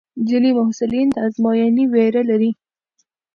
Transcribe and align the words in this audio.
ځینې 0.27 0.49
محصلین 0.57 1.07
د 1.15 1.17
ازموینې 1.27 1.83
وېره 1.93 2.21
لري. 2.29 2.51